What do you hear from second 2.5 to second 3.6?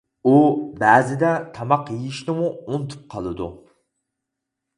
ئۇنتۇپ قالىدۇ.